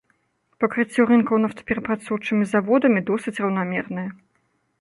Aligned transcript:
Пакрыццё 0.63 1.01
рынкаў 1.11 1.41
нафтаперапрацоўчымі 1.43 2.47
заводамі 2.55 3.05
досыць 3.11 3.35
раўнамернае. 3.45 4.09